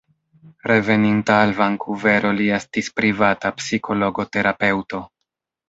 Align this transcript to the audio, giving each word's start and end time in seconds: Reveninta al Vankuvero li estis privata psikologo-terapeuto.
Reveninta 0.69 1.35
al 1.41 1.53
Vankuvero 1.59 2.33
li 2.39 2.49
estis 2.59 2.91
privata 3.03 3.55
psikologo-terapeuto. 3.61 5.07